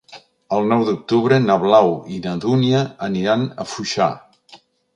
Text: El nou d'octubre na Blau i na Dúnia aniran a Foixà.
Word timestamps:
El 0.55 0.63
nou 0.71 0.85
d'octubre 0.87 1.37
na 1.43 1.57
Blau 1.65 1.93
i 2.15 2.19
na 2.25 2.33
Dúnia 2.47 2.81
aniran 3.09 3.47
a 3.65 3.69
Foixà. 3.75 4.09